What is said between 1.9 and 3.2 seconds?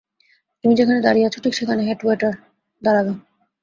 Waiter দাঁড়াবে।